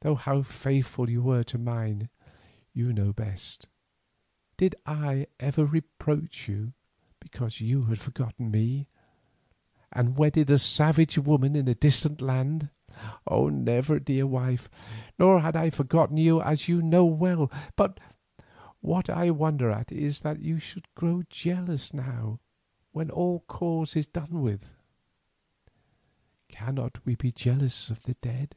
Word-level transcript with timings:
though 0.00 0.16
how 0.16 0.42
faithful 0.42 1.08
you 1.08 1.22
were 1.22 1.44
to 1.44 1.56
mine 1.56 2.08
you 2.72 2.92
know 2.92 3.12
best. 3.12 3.68
Did 4.56 4.74
I 4.84 5.28
ever 5.38 5.64
reproach 5.64 6.48
you 6.48 6.72
because 7.20 7.60
you 7.60 7.84
had 7.84 8.00
forgotten 8.00 8.50
me, 8.50 8.88
and 9.92 10.16
wedded 10.16 10.50
a 10.50 10.58
savage 10.58 11.16
woman 11.18 11.54
in 11.54 11.68
a 11.68 11.76
distant 11.76 12.20
land?" 12.20 12.70
"Never, 13.30 14.00
dear 14.00 14.26
wife, 14.26 14.68
nor 15.20 15.38
had 15.38 15.54
I 15.54 15.70
forgotten 15.70 16.16
you 16.16 16.42
as 16.42 16.66
you 16.66 16.82
know 16.82 17.04
well; 17.04 17.48
but 17.76 18.00
what 18.80 19.08
I 19.08 19.30
wonder 19.30 19.70
at 19.70 19.92
is 19.92 20.22
that 20.22 20.40
you 20.40 20.58
should 20.58 20.92
grow 20.96 21.22
jealous 21.30 21.94
now 21.94 22.40
when 22.90 23.08
all 23.08 23.44
cause 23.46 23.94
is 23.94 24.08
done 24.08 24.40
with." 24.42 24.72
"Cannot 26.48 27.06
we 27.06 27.14
be 27.14 27.30
jealous 27.30 27.88
of 27.88 28.02
the 28.02 28.14
dead? 28.14 28.56